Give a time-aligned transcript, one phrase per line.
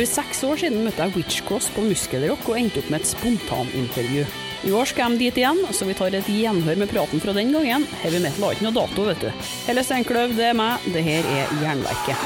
[0.00, 4.22] For seks år siden møtte jeg Witchcross på Muskelrock og endte opp med et spontanintervju.
[4.64, 7.52] I år skal de dit igjen, så vi tar et gjenhør med praten fra den
[7.52, 7.84] gangen.
[8.00, 9.28] Heavy metal har ikke noe dato, vet du.
[9.66, 10.88] Helle Steinkløv, det er meg.
[10.94, 12.24] Det her er Jernverket.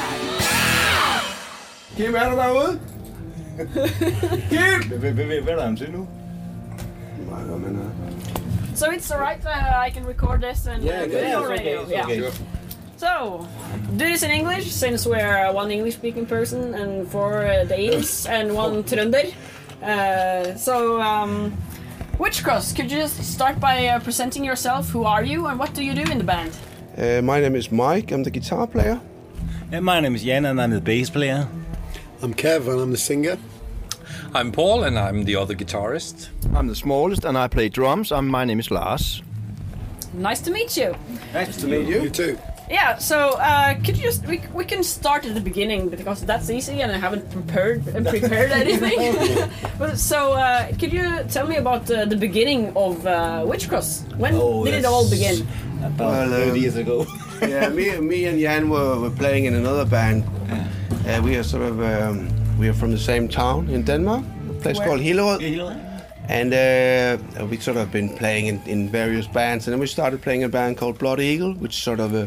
[1.97, 2.79] Kim, er du derude?
[4.53, 4.87] Kim!
[4.87, 6.07] Hvad, hvad, hvad, hvad er der ham til nu?
[7.27, 7.91] Nej, hvad mener
[8.75, 11.83] So it's alright, uh, I can record this and Yeah, uh, yeah, it's okay, it's
[11.83, 12.19] okay.
[12.21, 12.27] yeah.
[12.27, 12.64] okay.
[12.97, 13.45] So,
[13.97, 18.55] do this in English since we're one English speaking person and four uh, Danes and
[18.55, 19.33] one Trønder.
[19.83, 21.53] Uh, so, um,
[22.17, 24.89] Witchcross, could you just start by uh, presenting yourself?
[24.91, 26.51] Who are you and what do you do in the band?
[26.97, 28.13] Uh, my name is Mike.
[28.13, 29.01] I'm the guitar player.
[29.71, 31.49] Yeah, my name is Jan and I'm the bass player.
[32.21, 33.37] I'm Kev and I'm the singer.
[34.33, 36.29] I'm Paul and I'm the other guitarist.
[36.55, 38.13] I'm the smallest and I play drums.
[38.13, 39.21] I'm, my name is Lars.
[40.13, 40.95] Nice to meet you.
[41.33, 42.03] Nice to meet you.
[42.03, 42.37] You too.
[42.69, 46.49] Yeah, so uh, could you just we, we can start at the beginning because that's
[46.49, 49.49] easy and I haven't prepared prepared anything.
[49.77, 54.03] but so uh, could you tell me about uh, the beginning of uh, Witchcross?
[54.17, 55.45] When Oh, did it all begin?
[55.83, 57.05] About Well, 30 um, years ago.
[57.41, 60.23] yeah, me, me and Jan were, were playing in another band.
[61.07, 62.27] Uh, we are sort of um,
[62.57, 64.87] we are from the same town in Denmark, a place Where?
[64.87, 65.41] called Hillerød.
[66.27, 70.21] And uh, we sort of been playing in, in various bands, and then we started
[70.23, 72.25] playing a band called Blood Eagle, which sort of uh,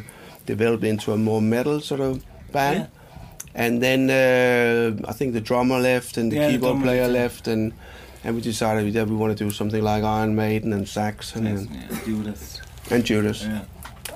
[0.48, 2.12] developed into a more metal sort of
[2.52, 2.88] band.
[3.54, 7.46] And then uh, I think the drummer left and the Yeah, keyboard drummer player left,
[7.46, 7.72] left, and
[8.24, 11.60] and we decided that we want to do something like Iron Maiden and Saxon Yes,
[11.60, 12.60] and, yeah, Judas.
[12.90, 13.42] and Judas.
[13.44, 13.60] Yeah.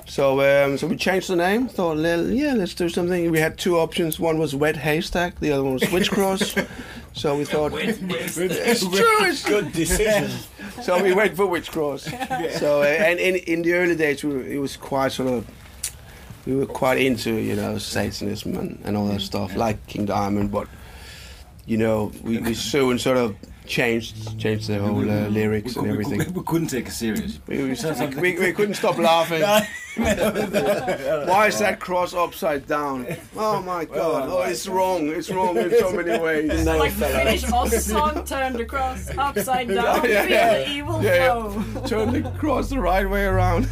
[0.05, 1.67] So um, so we changed the name.
[1.67, 3.31] Thought, "Well, yeah, let's do something.
[3.31, 4.19] We had two options.
[4.19, 5.39] One was Wet Haystack.
[5.39, 6.43] The other one was Witchcross.
[7.13, 9.25] so we thought it's true.
[9.29, 10.29] It's Good decision.
[10.81, 12.03] so we went for Witchcross.
[12.59, 15.43] So uh, and in in the early days, we it was quite sort of.
[16.45, 19.25] We were quite into you know Satanism and, and all that mm.
[19.25, 20.51] stuff, like King Diamond.
[20.51, 20.67] But
[21.65, 23.35] you know, we, we soon sort of
[23.65, 26.19] changed changed the whole uh, lyrics and we, everything.
[26.19, 27.39] We, we couldn't take it serious.
[27.47, 27.75] We, we,
[28.21, 29.41] we, we couldn't stop laughing.
[29.95, 33.05] Why is that cross upside down?
[33.37, 34.27] Oh my god!
[34.27, 35.07] Oh, it's wrong.
[35.09, 36.65] It's wrong in so many ways.
[36.65, 40.03] like the Finnish Oz song turned across upside down.
[40.09, 40.53] Yeah, Feel yeah.
[40.57, 41.81] the evil Yeah, flow.
[41.85, 43.69] Turn the cross the right way around.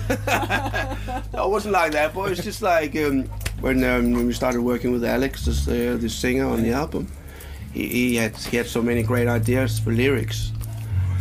[1.34, 3.24] no, it wasn't like that, but it's just like um,
[3.62, 7.08] when, um, when we started working with Alex, this, uh, the singer on the album.
[7.74, 10.52] He, he had he had so many great ideas for lyrics,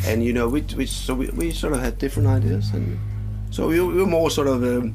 [0.06, 2.98] and you know we, we so we, we sort of had different ideas, and
[3.50, 4.94] so we, we were more sort of um,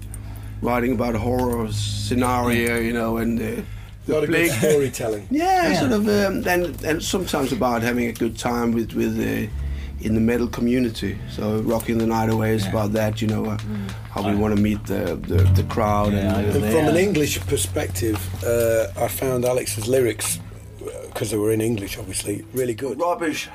[0.61, 3.39] writing about horror scenario, you know, and.
[3.41, 3.61] Uh,
[4.07, 5.25] A lot of good storytelling.
[5.31, 9.49] yeah, sort of, um, and and sometimes about having a good time with with uh,
[10.05, 11.17] in the metal community.
[11.35, 11.43] So
[11.73, 12.73] rocking the night away is Yeah.
[12.73, 13.57] about that, you know, uh,
[14.13, 16.55] how we want to meet the the, the crowd Yeah, and.
[16.55, 20.39] And Uh, from an English perspective, uh, I found Alex's lyrics,
[21.07, 22.99] because they were in English, obviously, really good.
[22.99, 23.49] Rubbish.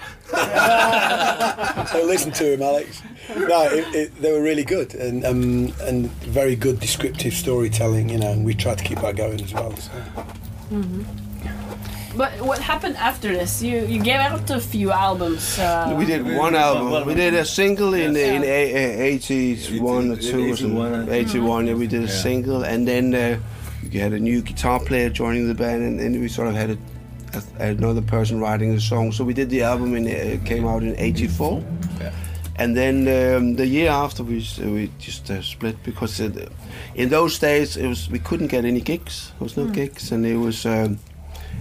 [1.92, 3.02] So listen to him, Alex.
[3.36, 6.10] No, it, it, they were really good and um, and
[6.40, 8.08] very good descriptive storytelling.
[8.10, 9.74] You know, and we tried to keep that going as well.
[9.76, 9.90] So.
[12.16, 13.62] But what happened after this?
[13.62, 15.58] You you gave out a few albums.
[15.58, 17.06] Uh, We did one album.
[17.06, 18.34] We did a single in Yes.
[18.36, 18.46] in a-
[18.82, 21.08] a- eighty-one or Eighty- two or something.
[21.08, 21.66] uh, Eighty-one.
[21.68, 22.22] Yeah, we did a Yeah.
[22.22, 23.38] single, and then uh,
[23.92, 26.70] we had a new guitar player joining the band, and then we sort of had
[26.70, 26.78] a, a,
[27.58, 29.12] another person writing the song.
[29.12, 31.62] So we did the album, and it came out in '84.
[32.00, 32.12] Yeah.
[32.56, 36.52] And then um, the year after, we we just uh, split because it,
[36.94, 39.32] in those days it was we couldn't get any gigs.
[39.38, 40.66] There was no gigs, and it was.
[40.66, 40.98] Um,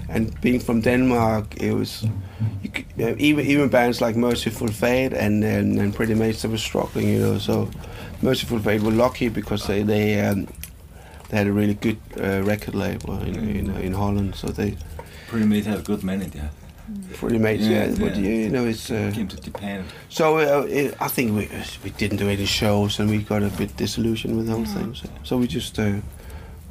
[0.09, 2.06] and being from Denmark, it was
[2.63, 6.50] you could, uh, even even bands like Mercyful Fate and and, and Pretty Maids they
[6.50, 7.38] were struggling, you know.
[7.38, 7.69] So
[8.22, 10.47] Mercyful Fate were lucky because they they um,
[11.30, 14.75] they had a really good uh, record label in, in in Holland, so they
[15.29, 16.50] Pretty Maid had a good manager.
[17.13, 17.85] Pretty Maids, yeah.
[17.85, 18.22] Yeah, But yeah.
[18.22, 19.85] you, you know, it's uh, Came to Japan.
[20.09, 21.50] so uh, it, I think we
[21.84, 24.95] we didn't do any shows, and we got a bit disillusioned with the whole thing.
[24.95, 25.97] So, so we just uh,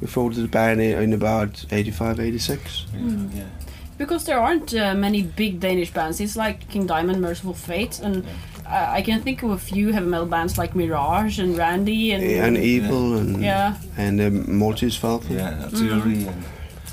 [0.01, 2.85] we folded the band in, in about 85, 86.
[2.93, 2.99] Yeah.
[3.33, 3.43] yeah.
[3.97, 6.19] because there aren't uh, many big Danish bands.
[6.19, 8.25] It's like King Diamond, Mercyful Fate, and
[8.65, 12.23] uh, I can think of a few heavy metal bands like Mirage and Randy and
[12.23, 13.77] and Evil and yeah.
[13.97, 15.37] and um, Maltese Falcon.
[15.37, 16.43] Yeah, artillery and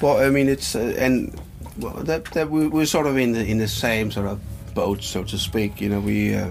[0.01, 1.35] Well, I mean, it's uh, and
[1.79, 4.41] well, that that we, we're sort of in the in the same sort of
[4.75, 5.81] boat, so to speak.
[5.81, 6.51] You know, we uh,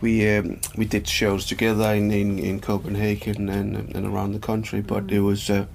[0.00, 4.80] we um, we did shows together in, in, in Copenhagen and and around the country,
[4.80, 5.50] but it was.
[5.50, 5.66] Uh,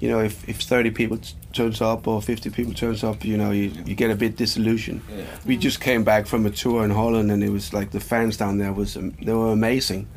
[0.00, 3.36] you know, if, if 30 people t- turns up or 50 people turns up, you
[3.36, 5.02] know, you, you get a bit disillusioned.
[5.14, 5.24] yeah.
[5.44, 8.38] We just came back from a tour in Holland, and it was like the fans
[8.38, 10.08] down there was um, they were amazing,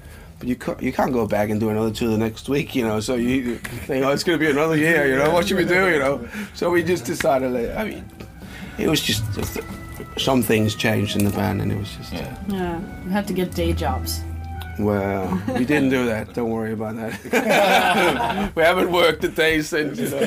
[0.43, 2.85] but you can't, you can't go back and do another tour the next week, you
[2.85, 2.99] know.
[2.99, 5.31] So you think, oh, it's going to be another year, you know.
[5.31, 6.27] What should we do, you know?
[6.53, 7.53] So we just decided.
[7.53, 8.05] Like, I mean,
[8.77, 9.61] it was just, just
[10.17, 12.11] some things changed in the band, and it was just.
[12.11, 12.37] Yeah.
[12.49, 14.21] Yeah, you have to get day jobs.
[14.79, 16.33] Well, we didn't do that.
[16.33, 18.53] Don't worry about that.
[18.55, 19.99] we haven't worked a day since.
[19.99, 20.25] You know.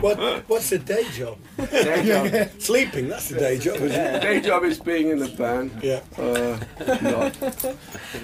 [0.00, 1.38] What, what's the day job?
[1.56, 2.50] Day job.
[2.58, 4.20] Sleeping, that's the day job, isn't it?
[4.20, 5.70] Day job is being in the band.
[5.82, 6.00] Yeah.
[6.18, 6.58] Uh.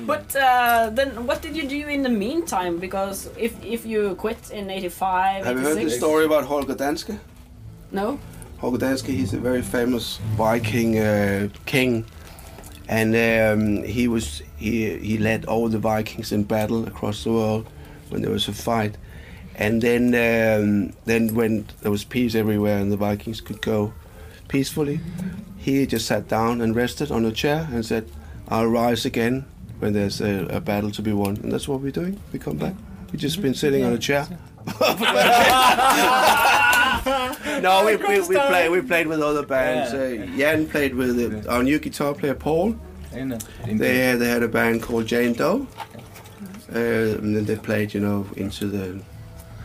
[0.06, 2.78] But uh, then, what did you do in the meantime?
[2.78, 7.18] Because if if you quit in '85, Have you heard the story about Holger Danske?
[7.92, 8.18] No.
[8.58, 12.04] Holger Danske, he's a very famous Viking uh, king,
[12.88, 17.66] and um, he was he he led all the Vikings in battle across the world
[18.10, 18.96] when there was a fight,
[19.56, 23.94] and then um, then when there was peace everywhere and the Vikings could go
[24.48, 25.00] peacefully,
[25.56, 28.08] he just sat down and rested on a chair and said,
[28.48, 29.46] "I'll rise again
[29.78, 32.20] when there's a, a battle to be won," and that's what we're doing.
[32.30, 32.74] We come back.
[33.10, 34.28] We've just been sitting on a chair.
[37.62, 39.94] no, we, we, we played we played with other bands.
[39.94, 42.76] Uh, Jan played with uh, our new guitar player Paul.
[43.12, 45.66] In, uh, in They had, they had a band called Jane Doe,
[46.72, 49.02] uh, and then they played, you know, into the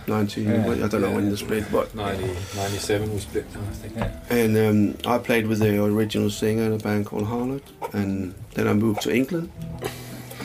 [0.07, 0.45] 19.
[0.45, 0.85] Yeah.
[0.85, 3.95] I don't know when the split, but 90, 97 we split, I think.
[3.95, 4.19] Yeah.
[4.29, 7.63] and um, I played with the original singer in a band called Harlot,
[7.93, 9.51] and then I moved to England.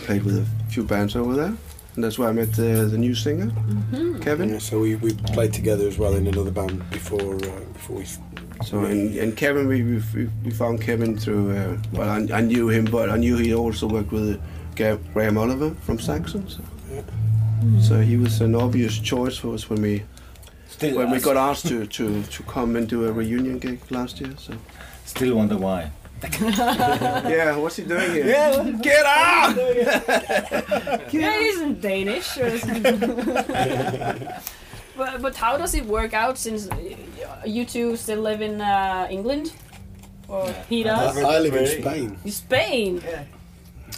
[0.05, 1.55] Played with a few bands over there,
[1.95, 3.53] and that's where I met the, the new singer,
[4.23, 4.51] Kevin.
[4.51, 8.07] Yeah, so we, we played together as well in another band before uh, before we.
[8.65, 11.57] So and, and Kevin, we, we we found Kevin through.
[11.57, 14.41] Uh, well, I, I knew him, but I knew he also worked with
[14.81, 16.49] uh, Graham Oliver from Saxon.
[16.49, 16.63] So,
[17.81, 20.05] so he was an obvious choice for us when we
[20.69, 24.21] Still, when we got asked to, to, to come and do a reunion gig last
[24.21, 24.33] year.
[24.39, 24.55] So
[25.05, 25.91] still wonder why.
[26.41, 28.27] yeah, what's he doing here?
[28.27, 29.57] Yeah, Get out!
[31.13, 32.37] Yeah, he isn't Danish.
[32.37, 32.99] or something.
[34.97, 36.69] but, but how does it work out since
[37.47, 39.53] you two still live in uh, England?
[40.29, 41.17] Or he does?
[41.19, 42.19] I live in Spain.
[42.25, 43.03] In Spain?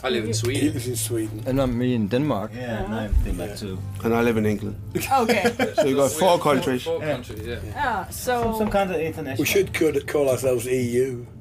[0.04, 0.72] I live in He Sweden.
[0.72, 1.42] lives in Sweden.
[1.46, 2.50] And I'm me in Denmark.
[2.56, 3.78] Yeah, and I've been back too.
[4.02, 4.76] And I live in England.
[5.12, 5.52] Okay.
[5.76, 6.82] So you got four countries.
[6.82, 7.12] Four Yeah.
[7.12, 7.60] countries, yeah.
[7.64, 8.58] Yeah, Some, so.
[8.58, 9.42] some kind of international.
[9.42, 11.24] We should could call ourselves EU.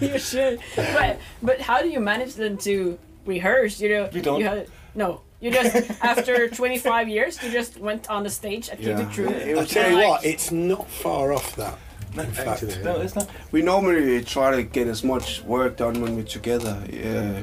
[0.00, 0.60] you should.
[0.76, 3.80] But, but how do you manage then to rehearse?
[3.80, 4.40] You know, We don't.
[4.40, 5.20] You had, no.
[5.40, 9.00] You just, after 25 years, you just went on the stage at Keep Yeah.
[9.00, 9.28] It True.
[9.28, 11.78] It I'll tell you like- what, it's not far off that.
[12.14, 13.28] No, In fact, no, it's not.
[13.52, 17.42] We normally try to get as much work done when we're together, yeah.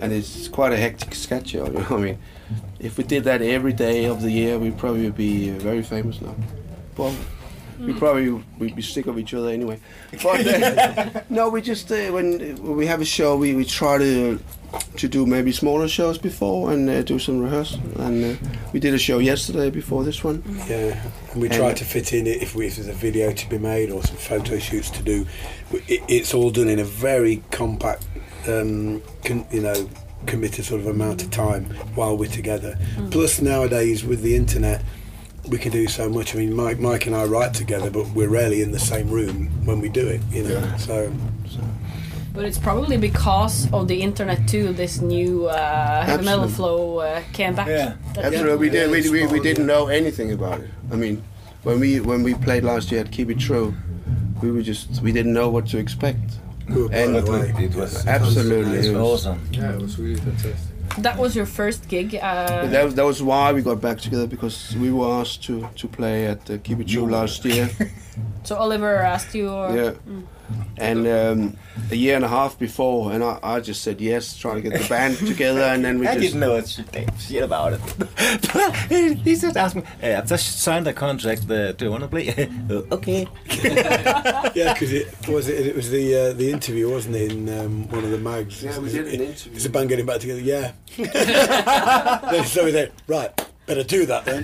[0.00, 1.68] and it's quite a hectic schedule.
[1.72, 2.18] You know, I mean,
[2.80, 6.20] if we did that every day of the year, we'd probably be uh, very famous
[6.20, 6.34] now.
[6.96, 7.14] Well,
[7.80, 9.78] we probably we'd be sick of each other anyway.
[10.22, 13.98] But uh, no, we just uh, when when we have a show, we, we try
[13.98, 14.38] to
[14.96, 17.80] to do maybe smaller shows before and uh, do some rehearsal.
[18.00, 20.42] And uh, we did a show yesterday before this one.
[20.68, 20.96] Yeah,
[21.32, 23.48] and we And- try to fit in it if, we, if there's a video to
[23.48, 25.26] be made or some photo shoots to do.
[25.72, 28.06] It, it's all done in a very compact,
[28.46, 29.88] um, con, you know,
[30.26, 31.64] committed sort of amount of time
[31.96, 32.78] while we're together.
[33.10, 34.82] Plus nowadays with the internet,
[35.48, 36.34] we can do so much.
[36.34, 39.48] I mean, Mike, Mike and I write together, but we're rarely in the same room
[39.64, 40.20] when we do it.
[40.30, 41.12] You know, so
[42.34, 44.72] But it's probably because of the internet too.
[44.72, 47.68] This new uh, heavy metal flow uh, came back.
[47.68, 47.94] Yeah.
[48.14, 48.90] That- Absolutely, we did.
[48.90, 50.70] We, we, we didn't know anything about it.
[50.92, 51.22] I mean,
[51.64, 53.74] when we when we played last year at Keep It True,
[54.42, 56.20] we were just we didn't know what to expect.
[56.68, 59.48] we were blown And- It was Absolutely, It it was was- awesome.
[59.52, 60.69] Yeah, it was really fantastic.
[60.98, 62.14] That was your first gig.
[62.14, 65.88] Uh, that, that was why we got back together because we were asked to to
[65.88, 67.70] play at the True last year.
[68.44, 69.48] so Oliver asked you.
[69.48, 69.92] Or, Yeah.
[70.78, 71.56] And um,
[71.92, 74.82] a year and a half before, and I, I just said yes, trying to get
[74.82, 77.80] the band together, and then we I just didn't know a shit, shit about it.
[79.24, 81.48] he just asked me, hey, I've just signed a contract.
[81.48, 82.30] Uh, do you want to play?
[82.70, 83.26] Uh, okay.
[84.54, 87.88] Yeah, because it was it, it was the uh, the interview, wasn't it, in um,
[87.88, 88.62] one of the mags?
[88.62, 89.56] Yeah, we did an interview.
[89.56, 90.40] Is the band getting back together?
[90.40, 90.72] Yeah.
[90.96, 93.30] then somebody said, right,
[93.66, 94.42] better do that then.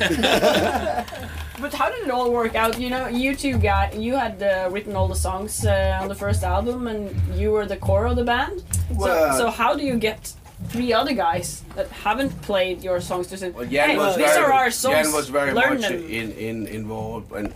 [1.60, 2.78] But how did it all work out?
[2.78, 6.14] You know, you two got you had uh, written all the songs uh, on the
[6.14, 8.62] first album, and you were the core of the band.
[8.94, 10.32] Well- so, so how do you get
[10.68, 14.26] three other guys that haven't played your songs to say, Well, Jan "Hey, was these
[14.26, 15.06] very, are our songs.
[15.06, 17.52] Jan was very Learn much them." in, in involved, and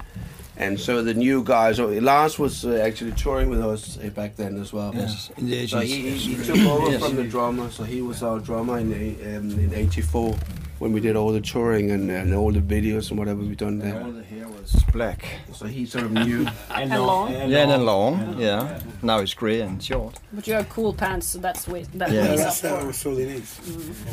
[0.56, 1.76] and so the new guys.
[1.76, 4.92] So Lars was uh, actually touring with us uh, back then as well.
[4.94, 7.02] Yes, in the So he, he, he took over Yes.
[7.02, 7.70] from the drummer.
[7.70, 10.36] So he was our drummer in um, in '84,
[10.80, 13.78] when we did all the touring and, and all the videos and whatever we done
[13.78, 14.02] there.
[14.02, 15.24] All the hair was black.
[15.52, 16.46] So he sort of knew.
[16.70, 17.30] And, long.
[17.32, 18.40] Yeah, and then long.
[18.40, 18.80] Yeah.
[19.02, 20.18] Now it's grey and short.
[20.32, 22.28] But you have cool pants, so that's what that Yeah.
[22.28, 22.84] makes up That's, for.
[22.86, 23.60] that's all he needs.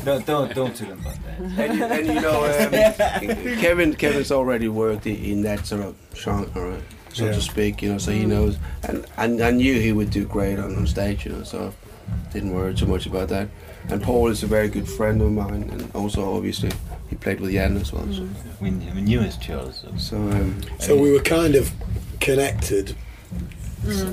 [0.03, 1.39] Don't don't don't tell him about that.
[1.71, 6.81] and, and you know, um, Kevin Kevin's already worked in that sort of genre,
[7.13, 7.31] so Yeah.
[7.31, 7.81] to speak.
[7.81, 10.85] You know, so he knows, and, and I knew he would do great on, on
[10.87, 11.25] stage.
[11.25, 11.73] You know, so
[12.33, 13.47] didn't worry too much about that.
[13.89, 16.71] And Paul is a very good friend of mine, and also obviously
[17.09, 18.07] he played with Jan as well.
[18.11, 18.27] So,
[18.59, 21.71] We, we knew his children so so um, So we were kind of
[22.19, 22.95] connected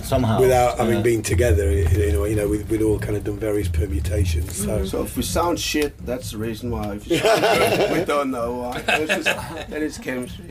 [0.02, 0.40] somehow.
[0.40, 1.72] without having uh, been together.
[1.72, 4.54] You know, you know, we'd, we'd all kind of done various permutations.
[4.54, 6.94] So, so if we sound shit, that's the reason why.
[6.94, 7.40] If you sound
[7.78, 8.84] good, we don't know why.
[8.86, 10.44] It's just, then it's chemistry,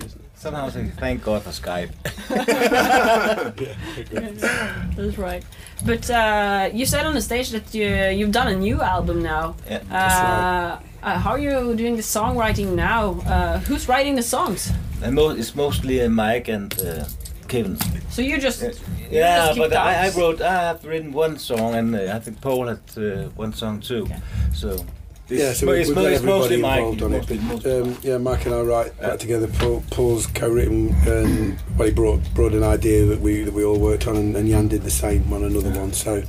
[0.46, 0.56] isn't it?
[0.56, 1.92] somehow say thank God for Skype.
[4.96, 5.44] That's right.
[5.86, 9.56] But uh, you said on the stage that you you've done a new album now.
[9.70, 13.20] Yeah, Uh, that's uh, how are you doing the songwriting now?
[13.28, 14.72] Uh, who's writing the songs?
[15.04, 17.04] And mo- it's mostly uh, Mike and uh,
[17.48, 17.78] Kevin.
[18.10, 18.72] So you just you
[19.12, 20.42] Yeah, just but I, I wrote.
[20.42, 24.08] I have written one song, and uh, I think Paul had uh, one song too.
[24.54, 24.78] So
[25.28, 26.80] this, yeah, so but we, it's, we've got it's mostly everybody Mike.
[26.80, 27.18] involved on it.
[27.18, 29.48] mostly- mostly- Um, yeah, Mike and I write, write together.
[29.48, 33.80] Paul, Paul's co-written, and well, he brought brought an idea that we that we all
[33.80, 35.94] worked on, and, and Jan did the same on another one.
[35.94, 36.24] So,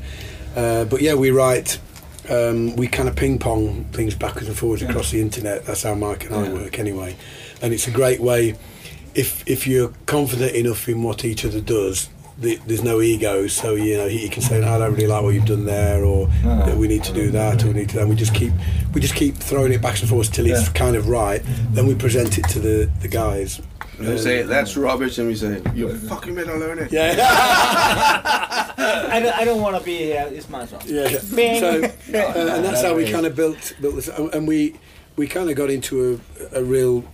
[0.57, 1.79] uh, but yeah, we write.
[2.31, 5.67] Um, we kind of ping pong things backwards and forwards across the internet.
[5.67, 6.53] That's how Mike and I Yeah.
[6.55, 7.17] work, anyway.
[7.61, 8.55] And it's a great way
[9.15, 12.09] if if you're confident enough in what each other does.
[12.37, 15.35] The, there's no ego, so you know he, can say, "I don't really like what
[15.35, 16.75] you've done there," or No.
[16.77, 18.53] "We need to do that," or "We need to." And we just keep
[18.93, 20.73] we just keep throwing it back and forth till it's Yeah.
[20.73, 21.43] kind of right.
[21.73, 23.61] Then we present it to the the guys.
[23.99, 26.91] And they say that's rubbish, and we say you're fucking better learn it.
[26.91, 27.15] Yeah,
[28.77, 30.29] I, don't, I don't want to be here.
[30.33, 30.83] It's my job.
[30.87, 31.19] yeah.
[31.35, 31.61] Bing.
[31.61, 31.87] So, uh,
[32.57, 34.75] and that's how we kind of built built this, and and we
[35.17, 36.21] we kind of got into
[36.53, 37.05] a, a real.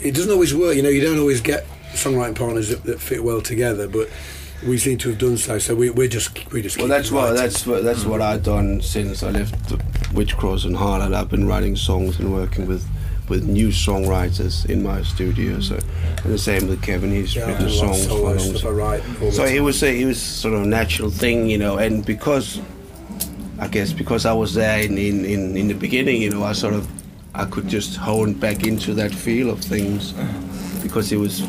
[0.00, 0.88] It doesn't always work, you know.
[0.88, 4.08] You don't always get songwriting partners that, that fit well together, but
[4.66, 5.58] we seem to have done so.
[5.58, 6.78] So we we just we just.
[6.78, 7.36] Well, that's what writing.
[7.36, 9.76] that's what that's what I've done since I left the
[10.12, 11.14] Witchcross and Harlan.
[11.14, 12.86] I've been writing songs and working with
[13.28, 15.60] with new songwriters in my studio.
[15.60, 15.78] So
[16.24, 17.10] and the same with Kevin.
[17.12, 18.38] He's Yeah, written I do a lot of songs for solo long.
[18.38, 19.32] stuff I write.
[19.32, 22.60] So it was a, it was sort of a natural thing, you know, and because
[23.58, 26.52] I guess because I was there in, in, in, in the beginning, you know, I
[26.52, 26.88] sort of
[27.34, 30.14] I could just hone back into that feel of things
[30.82, 31.40] because it was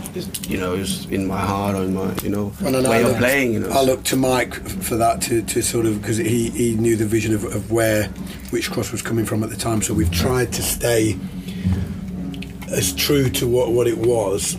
[0.50, 2.98] you know it was in my heart or in my you know And way I
[3.00, 3.70] of looked- playing, you know.
[3.70, 7.06] I looked to Mike for that to, to sort of because he, he knew the
[7.06, 8.10] vision of, of where
[8.52, 9.82] Witchcross was coming from at the time.
[9.82, 11.18] So we've tried to stay
[12.72, 14.56] as true to what, what it was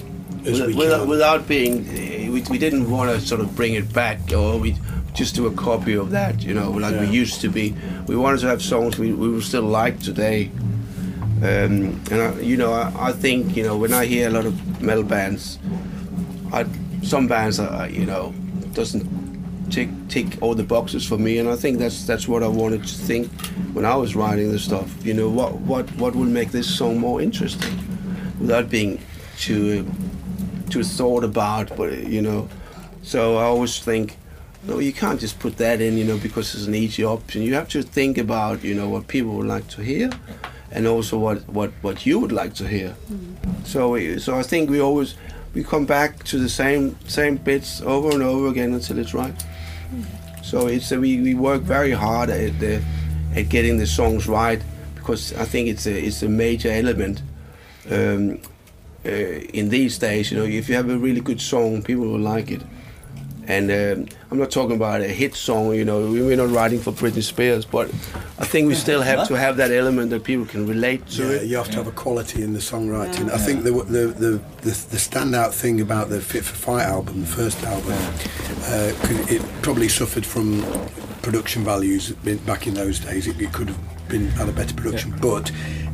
[0.46, 1.08] as we without, can.
[1.08, 1.86] without being
[2.32, 4.76] we, we didn't want to sort of bring it back or we
[5.14, 7.74] just do a copy of that you know like we used to be
[8.06, 10.50] we wanted to have songs we, we would still like today
[11.42, 14.46] um, and I, you know I, I think you know when I hear a lot
[14.46, 15.58] of metal bands
[16.52, 16.66] I,
[17.02, 18.34] some bands are you know
[18.72, 22.48] doesn't tick tick all the boxes for me and I think that's that's what I
[22.48, 23.30] wanted to think
[23.72, 26.98] when I was writing the stuff you know what what what will make this song
[26.98, 27.78] more interesting
[28.40, 29.00] without being
[29.38, 29.86] too
[30.70, 32.48] too thought about, but you know.
[33.02, 34.16] So I always think,
[34.64, 37.42] no, you can't just put that in, you know, because it's an easy option.
[37.42, 40.10] You have to think about, you know, what people would like to hear,
[40.72, 42.94] and also what what what you would like to hear.
[43.64, 45.14] So we- so I think we always
[45.54, 49.34] we come back to the same same bits over and over again until it's right.
[50.42, 52.82] So it's uh, we, we work very hard at the,
[53.36, 54.60] at getting the songs right
[54.94, 57.22] because I think it's a it's a major element
[57.90, 58.40] um,
[59.04, 60.30] uh, in these days.
[60.30, 62.62] You know, if you have a really good song, people will like it.
[63.46, 65.74] And um, I'm not talking about a hit song.
[65.74, 67.88] You know, we- we're not writing for Britney Spears, but
[68.38, 71.30] I think we still have to have that element that people can relate to Yeah,
[71.40, 71.46] it.
[71.48, 73.30] you have to have a quality in the songwriting.
[73.30, 77.20] I think the, the the, the the standout thing about the Fit for Fight album,
[77.22, 80.62] the first album, uh, 'cause it probably suffered from
[81.22, 82.12] production values
[82.46, 83.26] back in those days.
[83.26, 83.78] It, it could have
[84.08, 85.50] been had a better production, but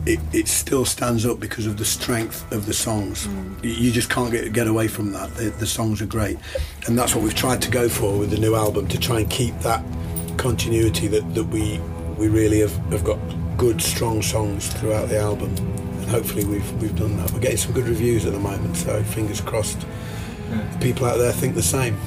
[0.07, 3.27] it, it still stands up because of the strength of the songs.
[3.27, 3.65] Mm.
[3.65, 5.35] You, you just can't get get away from that.
[5.35, 6.39] The, the songs are great,
[6.87, 9.31] and that's what we've tried to go for with the new album to try and
[9.31, 9.85] keep that
[10.39, 11.81] continuity that, that we
[12.17, 13.19] we really have, have got
[13.57, 15.55] good strong songs throughout the album.
[15.57, 17.31] And hopefully we've we've done that.
[17.33, 19.85] We're getting some good reviews at the moment so fingers crossed.
[20.81, 21.99] People out there think the same.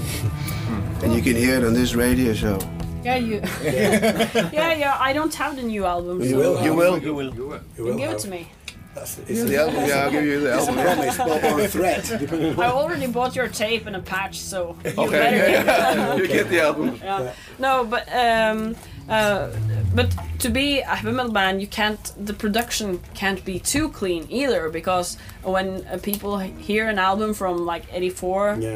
[1.02, 2.60] And you can hear it on this radio show.
[3.04, 3.42] Yeah, you.
[3.64, 4.98] yeah, yeah.
[5.00, 6.22] I don't have the new album.
[6.22, 6.98] You so will, You will.
[7.00, 7.34] You will.
[7.34, 7.60] You will.
[7.60, 8.48] You you will can give it to me.
[8.96, 9.30] that's it.
[9.30, 9.86] It's It's, the album.
[9.88, 10.86] Yeah, I'll give you the it's a album.
[10.86, 12.12] promise or, or a threat
[12.60, 16.22] I already bought your tape and a patch, so you Okay, better give it.
[16.22, 17.00] you get the album.
[17.02, 17.34] Yeah.
[17.58, 18.76] No, but um,
[19.08, 19.50] uh,
[19.96, 22.04] but to be a heavy metal band, you can't.
[22.26, 27.66] The production can't be too clean either, because when uh, people hear an album from
[27.66, 28.70] like '84, Yeah.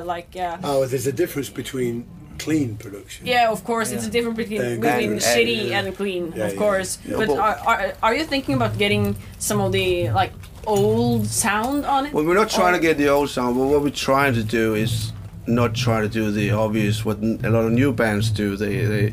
[0.00, 2.04] uh, like uh, Oh, there's a difference between
[2.38, 3.26] clean production.
[3.26, 5.78] yeah, of course, it's a difference between, And- between and- shitty yeah.
[5.80, 6.58] and clean, Yeah, of yeah.
[6.58, 6.98] course.
[7.04, 10.32] Yeah, but but- are, are are you thinking about getting some of the like
[10.66, 12.12] old sound on it?
[12.12, 14.42] Well, we're not trying Or- to get the old sound, but what we're trying to
[14.42, 15.12] do is
[15.46, 18.56] not try to do the obvious what a lot of new bands do.
[18.56, 19.12] They they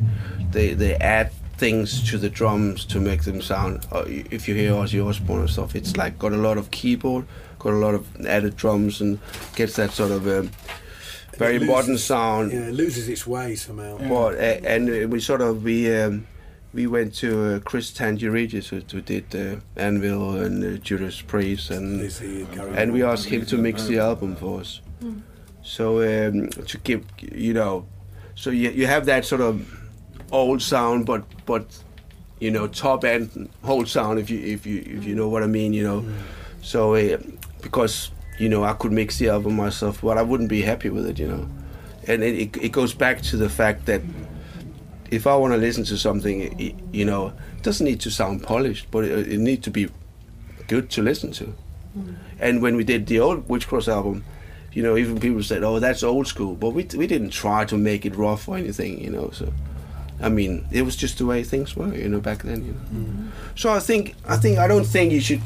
[0.51, 3.85] they, they add things to the drums to make them sound.
[3.91, 7.25] Uh, if you hear Ozzy Osbourne and stuff, it's like got a lot of keyboard,
[7.59, 9.19] got a lot of added drums, and
[9.55, 10.49] gets that sort of um,
[11.37, 12.51] very loses- modern sound.
[12.51, 13.97] Yeah, it loses its way somehow.
[13.97, 16.27] But uh, and we sort of we um,
[16.73, 21.69] we went to uh, Chris Tsangarides who, who did uh, Anvil and uh, Judas Priest
[21.71, 24.81] and There's and we asked him to mix the album for us.
[25.61, 27.85] So um, to give you know,
[28.35, 29.55] so you you have that sort of
[30.31, 31.65] old sound, but but
[32.39, 35.47] you know top end whole sound if you if you if you know what I
[35.47, 36.03] mean, you know.
[36.61, 37.17] So uh,
[37.61, 41.05] because you know I could mix the album myself, but I wouldn't be happy with
[41.05, 41.49] it, you know.
[42.07, 44.01] And it it, goes back to the fact that
[45.09, 48.43] if I want to listen to something, it, you know, it doesn't need to sound
[48.43, 49.89] polished, but it, it needs to be
[50.67, 51.53] good to listen to.
[51.97, 52.15] Mm.
[52.39, 54.23] And when we did the old Witchcross album,
[54.73, 57.77] you know, even people said, "Oh, that's old school," but we we didn't try to
[57.77, 59.29] make it rough or anything, you know.
[59.31, 59.53] So,
[60.19, 62.65] I mean, it was just the way things were, you know, back then.
[62.65, 62.79] You know.
[62.79, 63.27] Mm-hmm.
[63.55, 65.41] So I think I think I don't think you should,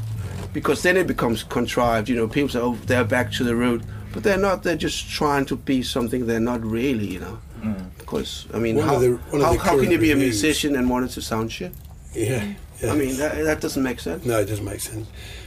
[0.52, 2.08] because then it becomes contrived.
[2.08, 4.62] You know, people say, "Oh, they're back to the root," but they're not.
[4.62, 7.38] They're just trying to be something they're not really, you know.
[7.60, 7.84] Mm.
[7.98, 10.88] Because I mean, One how, the- how, how can you be a reviews- musician and
[10.88, 11.72] want it to sound shit?
[12.14, 12.92] Yeah, yeah.
[12.92, 14.24] I mean, that, that doesn't make sense.
[14.24, 15.06] No, it doesn't make sense.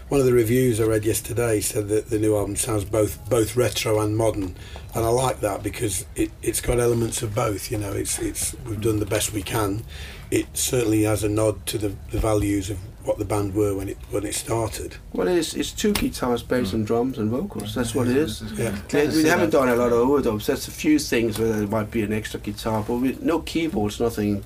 [0.09, 3.55] One of the reviews I read yesterday said that the new album sounds both both
[3.55, 4.55] retro and modern,
[4.93, 7.71] and I like that because it, it's got elements of both.
[7.71, 9.83] You know, it's it's we've done the best we can.
[10.29, 13.89] It certainly has a nod to the, the values of what the band were when
[13.89, 14.97] it when it started.
[15.13, 17.73] Well, it's, it's two guitars, bass, and drums and vocals.
[17.75, 18.41] That's what it is.
[18.53, 18.77] Yeah.
[18.93, 20.45] We, we haven't done a lot of overdubs.
[20.45, 23.99] That's a few things where there might be an extra guitar, but we, no keyboards,
[23.99, 24.43] nothing.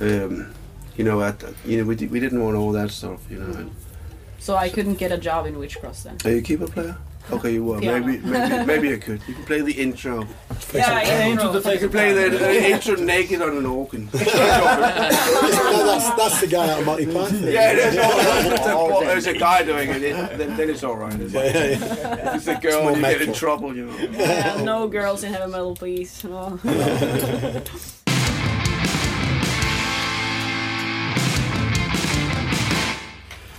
[0.00, 0.52] Um,
[0.96, 3.20] you know, at, you know, we, di- we didn't want all that stuff.
[3.30, 3.70] You know.
[4.38, 6.16] So I couldn't get a job in Witchcross then.
[6.24, 6.96] are you a keyboard player?
[7.32, 7.78] Okay, you were.
[7.78, 8.06] Piano.
[8.06, 9.20] Maybe, maybe, maybe you could.
[9.28, 10.26] You can play the intro.
[10.74, 14.08] Yeah, yeah, Into the You can play the, the intro naked on an organ.
[14.12, 14.20] yeah,
[15.72, 17.42] no, that's that's the guy out of Monty Python.
[17.42, 17.94] there's,
[18.66, 20.02] no, there's a guy doing it.
[20.02, 21.14] it then, then it's all right.
[21.20, 22.34] It's, like, yeah, yeah.
[22.34, 23.76] if it's a girl, more you get in trouble.
[23.76, 23.96] You know.
[23.98, 26.24] Yeah, no girls in heavy metal, please.
[26.26, 26.58] Oh.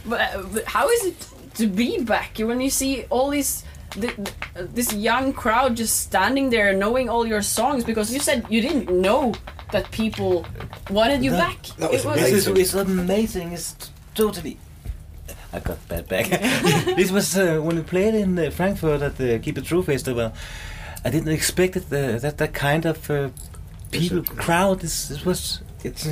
[0.05, 1.27] but, uh, but how is it
[1.61, 5.95] to be back when you see all these th- th- uh, this young crowd just
[6.07, 9.33] standing there knowing all your songs because you said you didn't know
[9.71, 10.45] that people
[10.89, 11.61] wanted you That- back.
[11.77, 12.61] that was it This is amazing.
[12.61, 13.47] it's amazing.
[13.57, 13.69] It's
[14.15, 14.57] totally.
[15.53, 16.25] I got bad back.
[16.99, 20.31] this was uh, when we played in uh, Frankfurt at the Keep It True festival.
[21.05, 23.29] I didn't expect it, uh, that that kind of uh,
[23.91, 24.79] people crowd.
[24.79, 26.07] This, this was it's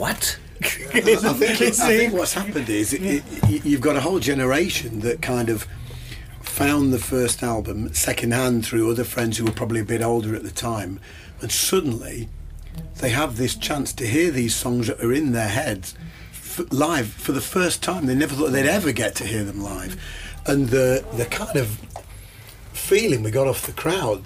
[0.00, 0.38] what.
[0.62, 5.22] I think, I think what's happened is it, it, you've got a whole generation that
[5.22, 5.66] kind of
[6.42, 10.42] found the first album secondhand through other friends who were probably a bit older at
[10.42, 11.00] the time,
[11.40, 12.28] and suddenly
[12.96, 15.94] they have this chance to hear these songs that are in their heads
[16.32, 18.06] f- live for the first time.
[18.06, 20.00] They never thought they'd ever get to hear them live,
[20.46, 21.80] and the the kind of
[22.72, 24.24] feeling we got off the crowd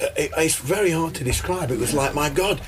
[0.00, 1.70] uh, it, it's very hard to describe.
[1.70, 2.60] It was like, my God,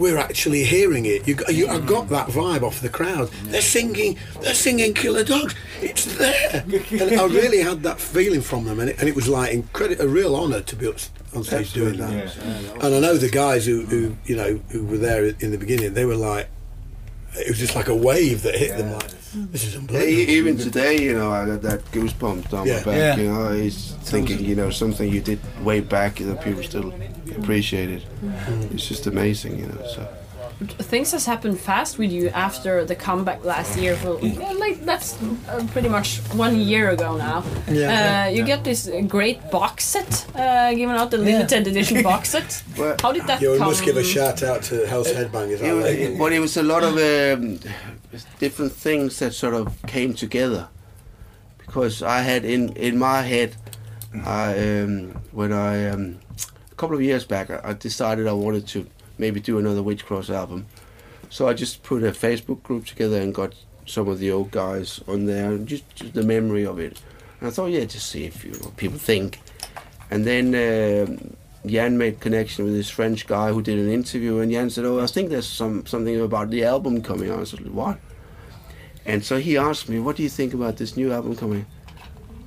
[0.00, 1.28] we're actually hearing it.
[1.28, 3.28] You, got- you, I got that vibe off the crowd.
[3.44, 5.54] They're singing, they're singing Killer Dogs.
[5.82, 6.64] It's there.
[6.64, 10.02] and I really had that feeling from them, and it, and it was like incredible,
[10.04, 10.96] a real honour to be up
[11.36, 12.34] on stage doing that.
[12.82, 15.92] And I know the guys who, who, you know, who were there in the beginning.
[15.94, 16.48] They were like,
[17.36, 18.92] it was just like a wave that hit them.
[18.92, 19.50] Like, mm.
[19.52, 20.10] this is unbelievable.
[20.12, 22.78] e- even today, you know, I got that goosebumps down Yeah.
[22.78, 22.94] my back.
[22.96, 23.16] Yeah.
[23.16, 26.92] You know, he's thinking, you know, something you did way back that people still
[27.38, 28.02] appreciate it.
[28.24, 28.74] Mm-hmm.
[28.74, 29.86] It's just amazing, you know.
[29.94, 30.08] So
[30.66, 33.96] things has happened fast with you after the comeback last year.
[33.96, 34.12] For
[34.58, 35.16] like that's
[35.48, 37.42] uh, pretty much one year ago now.
[37.68, 38.26] Yeah.
[38.26, 42.62] Uh, you get this great box set uh, given out, the limited edition box set.
[42.76, 43.68] Well, How did that Yeah, we come?
[43.68, 45.60] must give a shout out to Hell's Headbangers.
[45.60, 46.18] it our was, label.
[46.18, 47.58] but it was a lot of um,
[48.38, 50.68] different things that sort of came together.
[51.58, 53.56] Because I had in in my head,
[54.26, 56.18] I um, when I um,
[56.70, 58.86] a couple of years back, I, I decided I wanted to
[59.20, 60.66] maybe do another Witchcross album.
[61.28, 63.54] So I just put a Facebook group together and got
[63.86, 67.00] some of the old guys on there, just, just the memory of it.
[67.38, 69.40] And I thought, yeah, just see if you, what people think.
[70.10, 74.50] And then um, Jan made connection with this French guy who did an interview, and
[74.50, 77.72] Jan said, "Oh, I think there's some something about the album coming out." I said,
[77.72, 77.98] "What?"
[79.06, 81.66] And so he asked me, "What do you think about this new album coming?"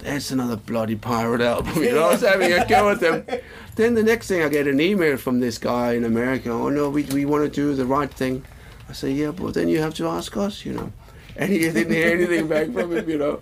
[0.03, 1.81] That's another bloody pirate album.
[1.81, 3.25] You know, I was having a go at them.
[3.75, 6.51] Then the next thing, I get an email from this guy in America.
[6.51, 8.43] Oh no, we we want to do the right thing.
[8.89, 10.91] I say, yeah, but then you have to ask us, you know.
[11.35, 13.41] And he didn't hear anything back from him, you know.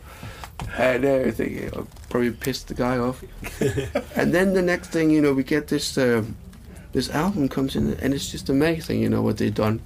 [0.77, 3.23] And uh, I think I probably pissed the guy off.
[4.15, 6.37] and then the next thing, you know, we get this um,
[6.93, 9.81] this album comes in, and it's just amazing, you know, what they've done.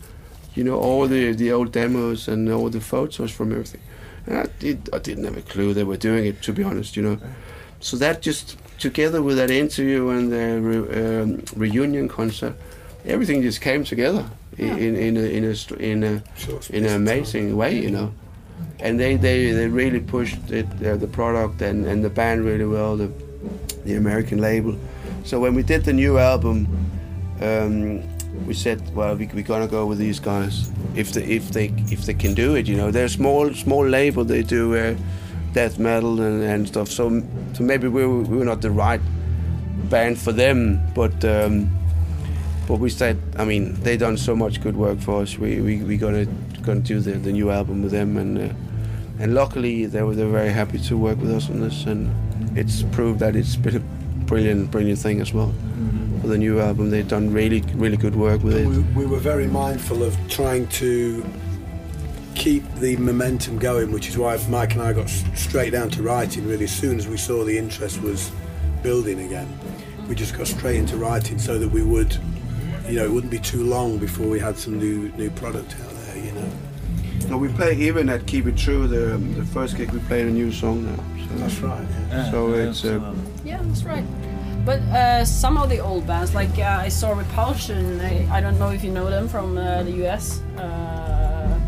[0.54, 3.82] You know, all the the old demos and all the photos from everything.
[4.28, 6.96] And I did I didn't have a clue they were doing it, to be honest,
[6.98, 7.18] you know.
[7.80, 12.56] So that just together with that interview and the re, um, reunion concert,
[13.06, 14.26] everything just came together
[14.58, 16.24] i in in a in a in a in an
[16.62, 16.96] space time.
[16.96, 18.12] amazing way, you know.
[18.80, 22.66] And they, they, they really pushed it, uh, the product and, and the band really
[22.66, 23.12] well, the,
[23.86, 24.78] the American label.
[25.24, 26.68] So when we did the new album,
[27.42, 28.04] um,
[28.46, 32.06] we said, well, we, we're gonna go with these guys if they if they if
[32.06, 32.68] they can do it.
[32.68, 34.24] You know, they're small small label.
[34.24, 34.96] They do uh,
[35.54, 36.90] death metal and, and stuff.
[36.90, 37.22] So
[37.54, 39.02] so maybe we were, we were not the right
[39.90, 41.24] band for them, but.
[41.26, 41.70] Um,
[42.68, 45.38] but we said, I mean, they done so much good work for us.
[45.38, 46.26] We we we gonna
[46.64, 48.54] gonna do the, the new album with them, and uh,
[49.20, 52.10] and luckily they were they're very happy to work with us on this, and
[52.58, 53.80] it's proved that it's been a
[54.26, 55.54] brilliant brilliant thing as well.
[56.26, 58.66] For the new album, they've done really really good work with it.
[58.66, 61.24] We, we were very mindful of trying to
[62.34, 66.48] keep the momentum going, which is why Mike and I got straight down to writing
[66.48, 68.32] really as soon as we saw the interest was
[68.82, 69.48] building again.
[70.10, 72.18] We just got straight into writing so that we would,
[72.90, 75.92] you know, it wouldn't be too long before we had some new new product out
[75.92, 76.50] there, you know.
[77.30, 78.88] No, we play even at Keep It True.
[78.88, 81.04] The the first gig we played a new song now.
[81.28, 81.88] So, That's right.
[82.10, 82.32] Yeah.
[82.32, 84.04] So it's, uh, Yeah, that's right.
[84.66, 88.02] But uh, some of the old bands, like uh, I saw Repulsion.
[88.02, 91.60] I, I don't know if you know them from uh, the US, uh,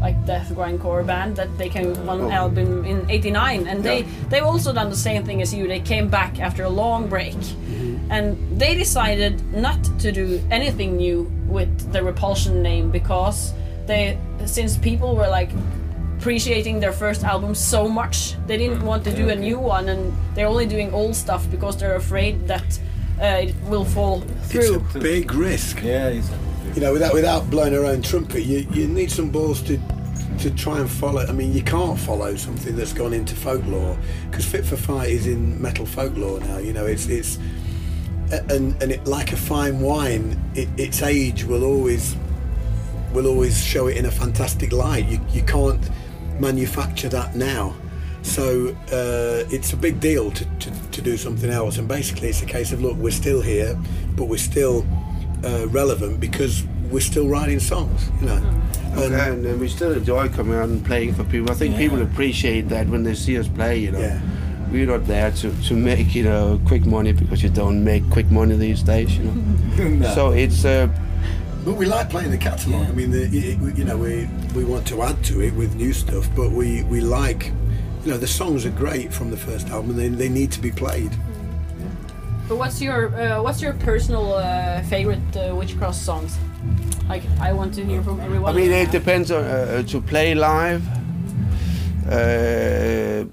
[0.00, 2.30] like death grindcore band that they came one Oh.
[2.30, 4.06] album in '89, and they Yeah.
[4.30, 5.68] they've also done the same thing as you.
[5.68, 7.36] They came back after a long break,
[8.08, 13.52] and they decided not to do anything new with the Repulsion name because
[13.86, 14.16] they
[14.46, 15.50] since people were like
[16.26, 18.34] appreciating their first album so much.
[18.48, 21.76] They didn't want to do a new one, and they're only doing old stuff because
[21.76, 22.80] they're afraid that
[23.22, 24.74] uh, it will fall through.
[24.74, 25.84] It's a big risk.
[25.84, 26.28] Yeah, it's
[26.74, 29.78] you know, without without blowing our own trumpet, you, you need some balls to
[30.40, 31.24] to try and follow.
[31.24, 33.96] I mean, you can't follow something that's gone into folklore
[34.28, 36.58] because Fit for Fight is in metal folklore now.
[36.58, 37.38] You know, it's it's
[38.50, 42.16] and and it like a fine wine, it, its age will always
[43.14, 45.06] will always show it in a fantastic light.
[45.06, 45.88] You you can't
[46.40, 47.74] manufacture that now.
[48.22, 52.42] So uh, it's a big deal to, to, to do something else, and basically it's
[52.42, 53.78] a case of look, we're still here,
[54.16, 54.84] but we're still
[55.44, 58.62] uh, relevant because we're still writing songs, you know.
[58.96, 61.50] And, and, and we still enjoy coming out and playing for people.
[61.50, 63.78] I think people appreciate that when they see us play.
[63.78, 64.20] You know, Yeah.
[64.72, 68.30] we're not there to, to make you know quick money because you don't make quick
[68.30, 69.16] money these days.
[69.18, 70.88] You know, so it's uh,
[71.66, 72.86] But we like playing the catalogue.
[72.86, 75.92] I mean, the, it, you know, we we want to add to it with new
[75.92, 77.50] stuff, but we, we like,
[78.04, 79.90] you know, the songs are great from the first album.
[79.90, 81.10] and They they need to be played.
[82.48, 86.38] But what's your uh, what's your personal uh, favorite uh, Witchcross songs?
[87.08, 88.54] Like I want to hear from everyone.
[88.54, 90.82] I mean it depends on uh, to play live.
[92.08, 93.24] Uh,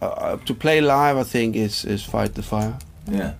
[0.00, 2.78] uh, to play live, I think is is fight the fire.
[3.10, 3.32] Yeah,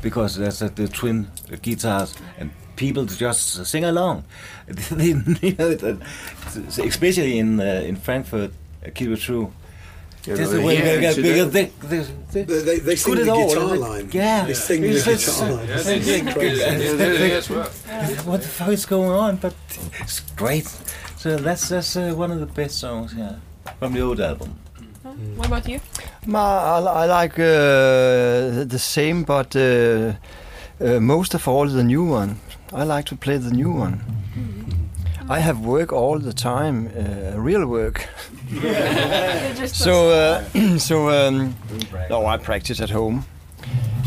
[0.00, 1.26] because there's uh, the twin
[1.62, 2.50] guitars and
[2.84, 4.16] people to just sing along.
[4.98, 5.14] They-
[5.48, 5.96] you know, it, uh,
[6.90, 8.50] especially in uh, in Frankfurt,
[8.86, 9.46] uh, keep it true.
[10.26, 11.98] You Just know, the way yeah, they, to because they, they,
[12.32, 13.80] they, They, they, they sing the at all, guitar it?
[13.88, 14.06] line.
[14.12, 14.44] Yeah.
[14.48, 15.68] they sing the guitar line.
[15.68, 16.62] Yeah, they sing crazy.
[16.70, 17.68] and they play as well.
[18.28, 19.36] what the fuck is going on?
[19.44, 19.54] But
[20.02, 20.66] it's great.
[21.16, 23.34] So that's that's uh, one of the best songs, yeah,
[23.78, 24.50] from the old album.
[25.36, 25.80] What about you?
[26.26, 26.38] Ma,
[26.76, 29.60] I, I like uh, the same, but uh,
[30.80, 32.30] uh, most of all the new one.
[32.72, 34.00] I like to play the new one.
[35.28, 38.08] I have work all the time, uh, real work.
[39.66, 41.54] so, uh, so um,
[42.08, 43.24] no, I practice at home.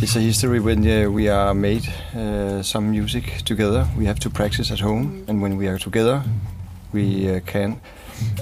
[0.02, 3.88] It's a history when uh, we are made uh, some music together.
[3.98, 6.24] We have to practice at home, and when we are together,
[6.92, 7.80] we uh, can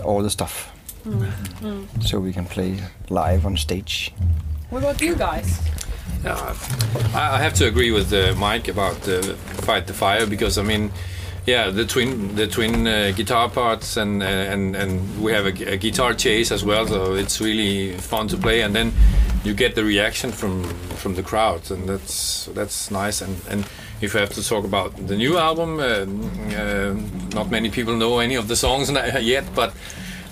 [0.03, 0.71] all the stuff.
[2.01, 2.77] So we can play
[3.09, 4.13] live on stage.
[4.69, 5.61] What about you guys?
[6.23, 6.55] Yeah,
[7.13, 9.21] I, I have to agree with uh, Mike about uh,
[9.65, 10.91] fight the fire because I mean,
[11.47, 15.73] Yeah, the twin the twin uh, guitar parts and uh, and and we have a,
[15.73, 18.61] a guitar chase as well, so it's really fun to play.
[18.61, 18.93] And then
[19.43, 20.63] you get the reaction from
[20.97, 23.25] from the crowd, and that's that's nice.
[23.25, 23.65] And and
[24.01, 26.05] if I have to talk about the new album, uh,
[26.55, 26.93] uh,
[27.33, 29.73] not many people know any of the songs yet, but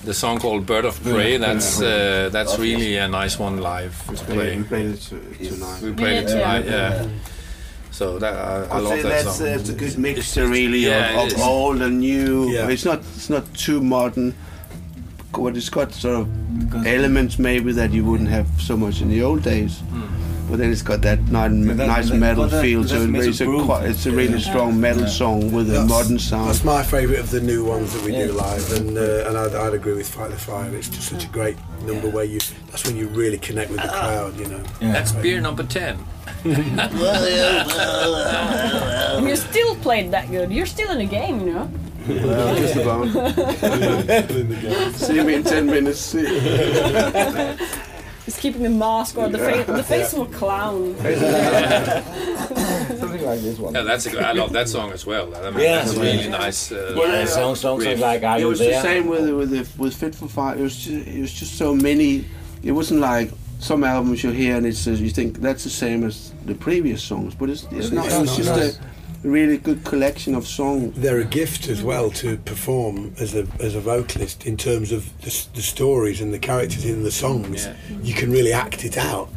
[0.09, 4.25] the song called "Bird of Prey" that's uh, that's really a nice one live to
[4.25, 4.57] play.
[4.57, 5.81] We played it tonight.
[5.83, 6.61] We played it Yeah, yeah.
[6.63, 7.07] tonight, yeah.
[7.91, 9.47] So that I, I love that that's song.
[9.47, 12.49] uh, it's a good mixture, really, yeah, of, of old and new.
[12.49, 12.69] Yeah.
[12.73, 14.33] It's not it's not too modern,
[15.31, 16.25] but it's got sort of
[16.87, 19.73] elements maybe that you wouldn't have so much in the old days.
[20.49, 23.03] But then it's got that ni- But that- nice that- metal that- feel but to
[23.03, 23.27] it.
[23.27, 26.49] It's a, quite, it's a really strong metal song with a modern sound.
[26.49, 29.53] That's my favourite of the new ones that we do live, and uh, and I'd,
[29.53, 30.73] I'd agree with Fight the Fire.
[30.75, 32.39] It's just such a great number where you
[32.71, 34.61] that's when you really connect with the crowd, you know.
[34.81, 35.99] That's beer number ten.
[36.45, 36.89] And
[39.27, 40.51] you still played that good.
[40.51, 41.69] You're still in the game, you know.
[42.07, 43.07] Well, just about.
[44.95, 46.15] See me in 10 minutes.
[48.29, 50.95] Just keeping the mask or the face, the face of a clown.
[52.99, 53.73] Something like this one.
[53.73, 54.21] Yeah, that's a good.
[54.21, 55.35] I love that song as well.
[55.35, 55.77] I mean, Yeah.
[55.83, 56.71] that's really nice.
[56.71, 57.99] Uh, Well, And songs, songs riff.
[57.99, 60.55] like "Are it was There?" the same with with the, with Fit for Fire.
[60.55, 62.25] It was just, it was just so many.
[62.61, 66.03] It wasn't like some albums you hear and it's uh, you think that's the same
[66.03, 68.05] as the previous songs, but it's, it's not.
[68.11, 68.75] It was just a
[69.23, 70.95] really good collection of songs.
[70.97, 75.05] They're a gift as well to perform as a as a vocalist in terms of
[75.21, 77.65] the, the stories and the characters in the songs.
[77.65, 77.75] Yeah.
[78.01, 79.29] You can really act it out.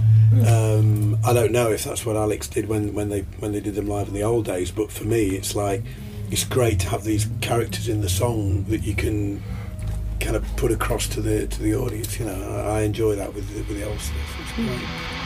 [0.46, 3.74] Um, I don't know if that's what Alex did when, when they when they did
[3.74, 5.82] them live in the old days, but for me, it's like
[6.30, 9.42] it's great to have these characters in the song that you can
[10.20, 12.18] kind of put across to the to the audience.
[12.18, 15.21] You know, I, I enjoy that with with the old stuff.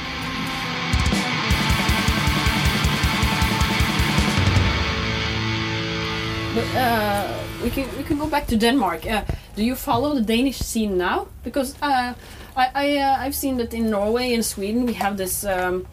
[6.56, 7.28] But uh,
[7.62, 9.04] we can we can go back to Denmark.
[9.04, 9.22] Uh,
[9.56, 11.26] do you follow the Danish scene now?
[11.44, 12.14] Because uh,
[12.56, 15.44] I, I uh, I've seen that in Norway and Sweden we have this.
[15.44, 15.86] Um,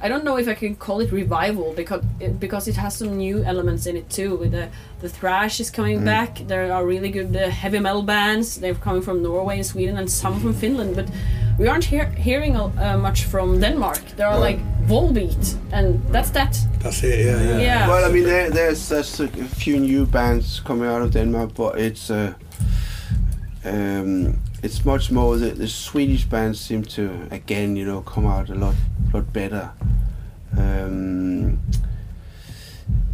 [0.00, 3.16] I don't know if I can call it revival because it, because it has some
[3.16, 4.36] new elements in it too.
[4.50, 4.68] The
[5.00, 6.46] the thrash is coming back.
[6.46, 8.60] There are really good uh, heavy metal bands.
[8.60, 10.94] They're coming from Norway and Sweden and some from Finland.
[10.94, 11.08] But
[11.58, 14.02] we aren't hear, hearing uh, much from Denmark.
[14.16, 16.56] There are like Volbeat, and that's that.
[16.84, 17.24] That's it.
[17.24, 17.58] Yeah, yeah.
[17.58, 17.88] Yeah.
[17.88, 21.54] Well, I mean, there, there's there's a, a few new bands coming out of Denmark,
[21.54, 22.34] but it's uh,
[23.64, 28.50] um, it's much more the, the Swedish bands seem to again, you know, come out
[28.50, 28.74] a lot
[29.14, 29.72] lot better.
[30.58, 31.58] Um,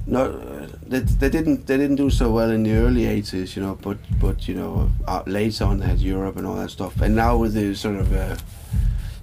[0.04, 3.62] not uh, they, they didn't they didn't do so well in the early 80s, you
[3.62, 7.00] know, but but you know uh, later on they had Europe and all that stuff,
[7.00, 8.36] and now with the sort of uh,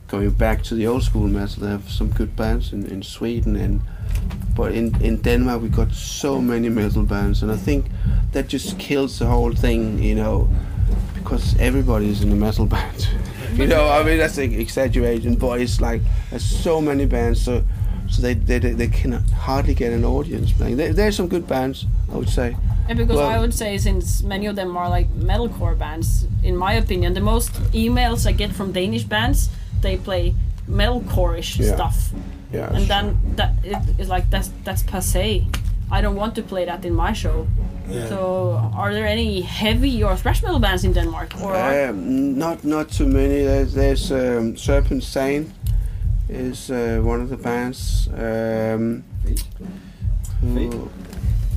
[0.08, 3.56] going back to the old school metal, they have some good bands in, in Sweden
[3.56, 3.82] and
[4.56, 7.86] but in, in Denmark we got so many metal bands and I think
[8.32, 10.50] that just kills the whole thing you know
[11.16, 13.08] because everybody's in a metal band.
[13.54, 17.64] You know I mean that's exaggerating but it's like there's so many bands so
[18.10, 21.48] so they they, they, they can hardly get an audience playing there, there's some good
[21.48, 22.56] bands I would say.
[22.90, 26.56] And because Well- I would say, since many of them are like metalcore bands, in
[26.56, 29.50] my opinion, the most emails I get from Danish bands,
[29.88, 30.34] they play
[30.70, 31.76] metalcore-ish Yeah.
[31.76, 31.98] stuff,
[32.54, 35.46] yeah and then that it is like that's that's passe.
[35.92, 37.48] I don't want to play that in my show.
[38.10, 38.20] So,
[38.76, 41.30] are there any heavy or thrash metal bands in Denmark?
[41.42, 43.44] Or are- Um, not not too many.
[43.46, 45.52] There's, there's um, Serpent Saints
[46.30, 48.10] is uh, one of the bands.
[48.14, 49.04] Um,
[50.42, 50.90] who- Fate.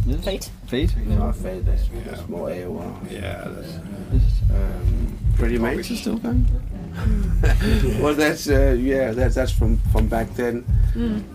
[0.07, 0.25] Yes.
[0.25, 0.51] Fate?
[0.67, 0.97] Fate.
[1.07, 1.65] No, Fate.
[1.67, 2.93] That's, that's more AOR.
[3.11, 3.73] yeah, that's,
[4.55, 6.47] Um, Pretty Maids is still going.
[8.01, 10.65] Well, that's uh, yeah, that's that's from from back then.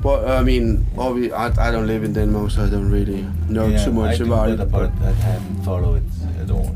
[0.01, 3.67] But I mean, obviously, I, I don't live in Denmark, so I don't really know
[3.67, 4.71] Yeah, too much I about but, it.
[4.71, 6.75] but I haven't followed it at all.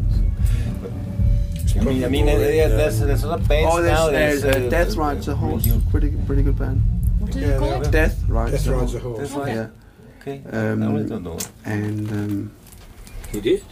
[1.79, 4.09] I mean, I mean, uh, yeah, there's there's a lot of bands Oh, now.
[4.09, 5.67] there's, there's uh, Death Rides a Horse.
[5.91, 6.81] Pretty pretty good band.
[7.19, 7.91] what did Yeah, you call it?
[7.91, 9.31] Death Rides Death a Rides a Horse.
[9.31, 9.47] Horse.
[9.47, 9.67] Yeah,
[10.21, 10.41] Okay.
[10.51, 11.37] Um, I really don't know.
[11.65, 12.51] and um,
[13.31, 13.63] he did.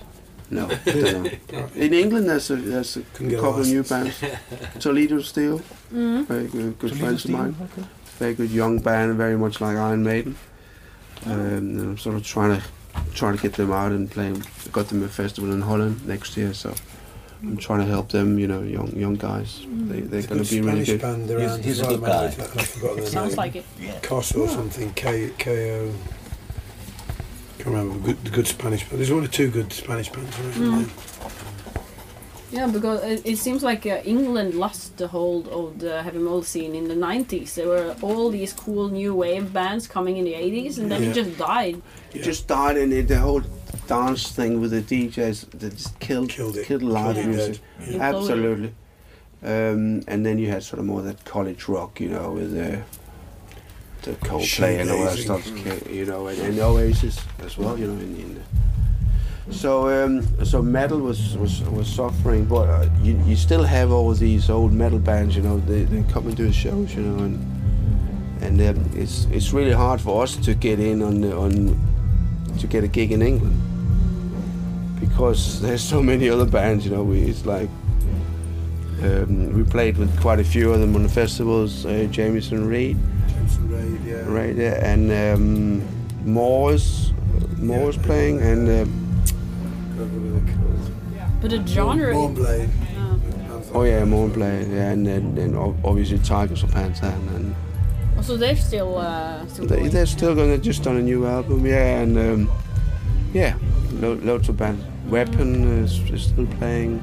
[0.50, 1.68] No, I don't know.
[1.76, 4.16] In England, there's a there's a couple of new bands.
[4.80, 5.62] Toledo Steel,
[5.94, 6.26] Mm.
[6.26, 7.56] very good, good Toledo friends of mine.
[7.62, 7.88] okay.
[8.20, 10.36] Very good young band, very much like Iron Maiden.
[11.26, 12.64] Um, and I'm sort of trying to
[13.14, 14.34] trying to get them out and play.
[14.72, 16.74] Got them a festival in Holland next year, so
[17.44, 18.40] I'm trying to help them.
[18.40, 19.62] You know, young young guys.
[19.90, 21.02] They they're going to be really Spanish good.
[21.02, 22.26] band He's- around he's as a good guy.
[22.26, 23.38] I've forgotten their Sounds name.
[23.38, 23.66] like it.
[24.04, 24.94] Cos or something.
[24.94, 25.92] K K O.
[27.68, 28.06] Can't remember.
[28.08, 29.00] Good, the good Spanish band.
[29.00, 30.86] There's one or two good Spanish bands around.
[30.86, 31.44] Mm.
[32.50, 36.44] Yeah, because it, it seems like uh, England lost the hold of the heavy metal
[36.44, 37.56] scene in the 90s.
[37.56, 41.10] There were all these cool new wave bands coming in the 80s, and then Yeah.
[41.10, 41.82] it just died.
[42.14, 43.42] It just died, and it, the whole
[43.88, 46.66] dance thing with the DJs that just killed Killed it.
[46.68, 47.60] killed live Killed music.
[47.80, 47.90] dead.
[47.96, 48.02] Yeah.
[48.16, 48.74] Absolutely.
[49.44, 52.82] Um, and then you had sort of more that college rock, you know, with the
[54.08, 55.46] the Coldplay and all that stuff,
[55.90, 57.94] you know, and, and Oasis as well, you know.
[57.94, 63.36] In, in the, so um, so metal was was, was suffering, but uh, you you
[63.36, 66.54] still have all these old metal bands, you know, they, they come and do the
[66.54, 67.38] shows, you know, and
[68.42, 71.80] and um, it's it's really hard for us to get in on the, on
[72.60, 73.62] to get a gig in England
[75.00, 77.04] because there's so many other bands, you know.
[77.04, 77.70] We, it's like
[79.04, 81.86] um, we played with quite a few of them on the festivals.
[81.86, 82.98] Uh, Jameson Raid,
[83.58, 84.24] Jameson Raid, yeah.
[84.28, 85.82] right there, and um,
[86.26, 87.12] Moore's
[87.58, 88.02] Moore's Yeah.
[88.04, 89.24] playing, and um,
[89.98, 91.42] God, what are they called?
[91.42, 92.14] But the genre.
[92.14, 92.70] Mournblade.
[92.94, 93.60] Yeah.
[93.74, 97.56] oh yeah, Moore playing, yeah, and then and ob- obviously Tygers of Pan Tang, and
[98.18, 99.90] Oh, so they're still uh, still they, going.
[99.92, 102.52] they're still gonna just done a new album, yeah, and um,
[103.34, 103.56] yeah,
[103.94, 104.84] lo- loads of bands.
[105.08, 107.02] Weapon is, is still playing.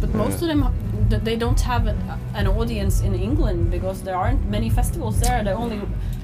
[0.00, 0.64] But most of them,
[1.10, 1.98] th- they don't have an,
[2.34, 5.42] an audience in England because there aren't many festivals there.
[5.44, 5.78] The only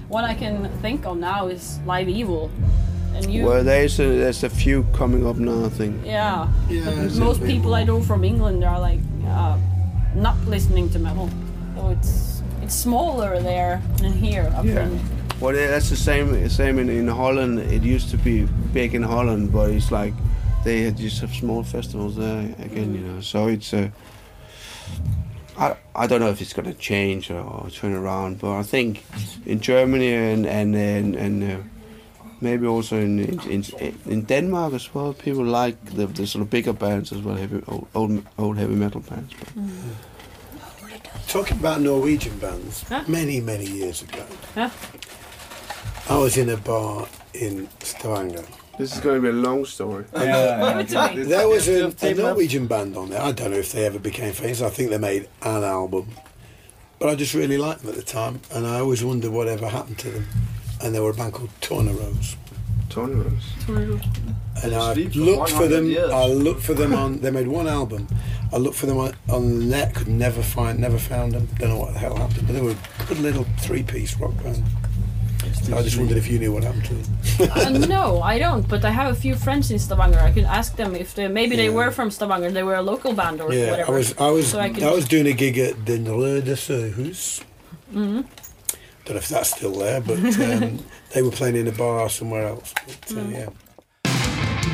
[0.09, 2.51] one I can think of now is Live Evil,
[3.15, 3.45] and you.
[3.45, 5.95] Well, there's a, there's a few coming up now, I think.
[6.05, 6.49] yeah.
[6.69, 9.59] Yeah, most a people I know from England are like uh,
[10.15, 11.29] not listening to metal,
[11.75, 14.51] so it's it's smaller there than here.
[14.57, 14.87] Up Yeah.
[14.87, 15.01] in,
[15.41, 17.59] Well, yeah, that's the same same in, in Holland.
[17.59, 20.15] It used to be big in Holland, but it's like
[20.65, 23.21] they just have small festivals there again, you know.
[23.21, 23.89] So it's uh,
[25.59, 28.63] I I don't know if it's going to change or, or turn around, but I
[28.63, 29.03] think
[29.47, 31.57] in Germany and and and, and uh,
[32.41, 33.19] maybe also in,
[33.51, 33.65] in
[34.07, 37.63] in Denmark as well, people like the, the sort of bigger bands as well, heavy
[37.67, 39.33] old old, old heavy metal bands.
[39.39, 39.65] But
[41.29, 43.03] Talking about Norwegian bands, Huh?
[43.09, 44.25] many, many years ago,
[44.57, 44.71] yeah.
[46.09, 48.45] I was in a bar in Stavanger.
[48.79, 50.05] This is going to be a long story.
[50.15, 51.25] Give it to.
[51.25, 52.31] There was a, a tape it up.
[52.37, 53.21] Norwegian band on there.
[53.21, 54.63] I don't know if they ever became famous.
[54.63, 56.09] I think they made an album.
[56.99, 59.99] But I just really liked them at the time, and I always wondered whatever happened
[60.01, 60.27] to them.
[60.83, 62.37] And they were a band called Tornaros.
[62.89, 64.01] Tornadoes.
[64.63, 65.87] And I looked for them.
[65.87, 66.11] years.
[66.11, 67.21] I looked for them on.
[67.21, 68.09] They made one album.
[68.53, 69.95] I looked for them on, on the net.
[69.95, 70.79] Could never find.
[70.79, 71.47] Never found them.
[71.59, 72.47] Don't know what the hell happened.
[72.47, 74.63] But they were a good little three-piece rock band.
[75.75, 77.16] I just wondered if you knew what happened to them.
[77.41, 78.67] Uh, no, I don't.
[78.69, 80.19] But I have a few friends in Stavanger.
[80.21, 82.51] I could ask them if they maybe they were from Stavanger.
[82.51, 83.93] They were a local band or Yeah, whatever.
[83.93, 84.15] I was.
[84.19, 84.47] I was.
[84.51, 87.43] So I I, was doing a gig at the Röde Sørhus.
[87.93, 88.23] Mm-hmm.
[89.05, 90.79] Don't know if that's still there, but um,
[91.15, 92.75] they were playing in a bar somewhere else.
[92.87, 93.33] But, uh, Mm.
[93.33, 93.49] yeah.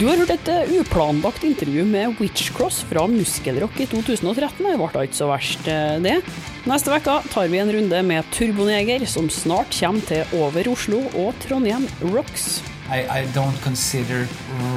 [0.02, 4.64] Du har hørt et eh, uplanlagt intervju med Witchcross fra Muskelrock i 2013.
[4.66, 6.16] Det ble ikke så verst, eh, det.
[6.66, 11.38] Neste uke tar vi en runde med Turboneger, som snart kommer til Over Oslo og
[11.44, 12.64] Trondheim Rocks.
[12.90, 14.26] I, I don't consider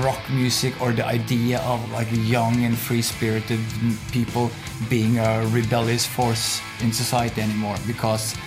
[0.04, 3.66] rock music or the idea of like young and free spirited
[4.14, 4.52] people
[4.92, 8.38] being a rebellious force in society anymore because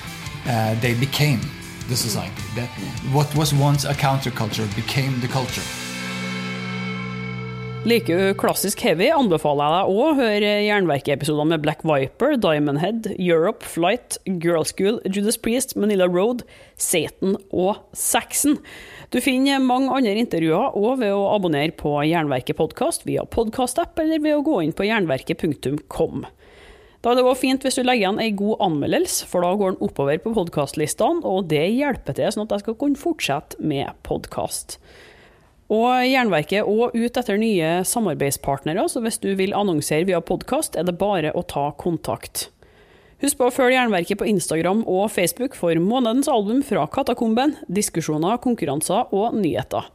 [0.46, 1.40] uh, they became
[1.88, 2.46] the society.
[2.54, 2.70] That,
[3.10, 5.87] what was once a counterculture became the culture.
[7.88, 13.06] Liker du klassisk heavy, anbefaler jeg deg å høre Jernverket-episoder med Black Viper, Diamond Head,
[13.14, 16.42] Europe, Flight, Girl School, Judas Priest, Manila Road,
[16.76, 18.58] Satan og Saxon.
[19.14, 24.20] Du finner mange andre intervjuer òg ved å abonnere på Jernverket podkast via podkastapp eller
[24.20, 26.26] ved å gå inn på jernverket.kom.
[27.00, 29.78] Da er det også fint hvis du legger igjen ei god anmeldelse, for da går
[29.78, 33.96] den oppover på podkastlistene, og det hjelper til sånn at jeg skal kunne fortsette med
[34.04, 34.76] podkast.
[35.68, 40.88] Og Jernverket er ut etter nye samarbeidspartnere, så hvis du vil annonsere via podkast, er
[40.88, 42.48] det bare å ta kontakt.
[43.20, 48.40] Husk på å følge Jernverket på Instagram og Facebook for månedens album fra Katakomben, diskusjoner,
[48.40, 49.92] konkurranser og nyheter.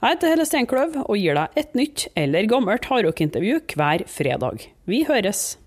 [0.00, 4.70] Jeg heter Helle Steinkløv og gir deg et nytt eller gammelt hardrockintervju hver fredag.
[4.88, 5.59] Vi høres!